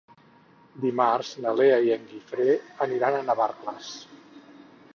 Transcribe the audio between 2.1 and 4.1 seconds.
Guifré aniran a Navarcles.